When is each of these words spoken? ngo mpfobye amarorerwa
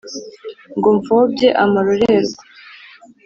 ngo 0.77 0.89
mpfobye 0.97 1.47
amarorerwa 1.63 2.41